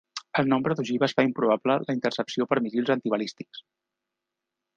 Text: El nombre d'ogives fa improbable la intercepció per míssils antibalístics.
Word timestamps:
El 0.41 0.47
nombre 0.51 0.77
d'ogives 0.79 1.13
fa 1.19 1.25
improbable 1.27 1.75
la 1.83 1.97
intercepció 1.99 2.49
per 2.53 2.59
míssils 2.69 2.91
antibalístics. 2.97 3.63